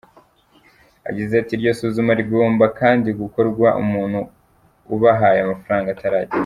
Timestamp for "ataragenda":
5.91-6.35